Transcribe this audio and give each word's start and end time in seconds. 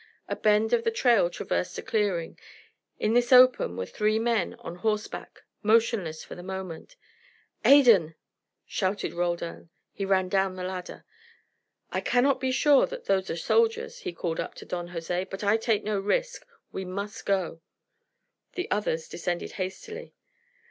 A 0.27 0.35
bend 0.35 0.73
of 0.73 0.83
the 0.83 0.89
trail 0.89 1.29
traversed 1.29 1.77
a 1.77 1.83
clearing. 1.83 2.39
In 2.97 3.13
this 3.13 3.31
open 3.31 3.77
were 3.77 3.85
three 3.85 4.17
men 4.17 4.55
on 4.55 4.77
horseback, 4.77 5.43
motionless 5.61 6.23
for 6.23 6.33
the 6.33 6.41
moment. 6.41 6.95
"Adan!" 7.63 8.15
shouted 8.65 9.13
Roldan. 9.13 9.69
He 9.91 10.03
ran 10.03 10.27
down 10.27 10.55
the 10.55 10.63
ladder. 10.63 11.05
"I 11.91 12.01
cannot 12.01 12.39
be 12.39 12.51
sure 12.51 12.87
that 12.87 13.05
those 13.05 13.29
are 13.29 13.33
the 13.33 13.37
soldiers," 13.37 13.99
he 13.99 14.11
called 14.11 14.39
up 14.39 14.55
to 14.55 14.65
Don 14.65 14.87
Jose. 14.87 15.25
"But 15.25 15.43
I 15.43 15.55
take 15.55 15.83
no 15.83 15.99
risks. 15.99 16.43
We 16.71 16.83
must 16.83 17.23
go." 17.27 17.61
The 18.53 18.71
others 18.71 19.07
descended 19.07 19.51
hastily. 19.51 20.15